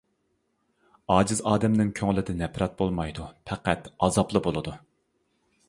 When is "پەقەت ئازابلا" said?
3.51-4.45